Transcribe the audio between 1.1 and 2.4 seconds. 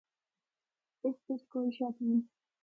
بچ کوئی شک نیں۔